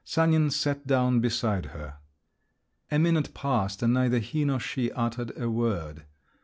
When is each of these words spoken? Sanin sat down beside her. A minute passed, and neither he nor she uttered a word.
Sanin 0.03 0.49
sat 0.49 0.87
down 0.87 1.19
beside 1.19 1.67
her. 1.67 1.97
A 2.89 2.97
minute 2.97 3.35
passed, 3.35 3.83
and 3.83 3.93
neither 3.93 4.17
he 4.17 4.43
nor 4.45 4.59
she 4.59 4.91
uttered 4.93 5.31
a 5.39 5.47
word. 5.47 6.05